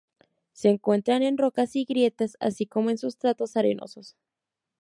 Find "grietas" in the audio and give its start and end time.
1.85-2.35